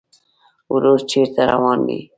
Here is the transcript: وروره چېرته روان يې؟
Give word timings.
وروره 0.73 1.03
چېرته 1.11 1.41
روان 1.51 1.79
يې؟ 1.91 1.99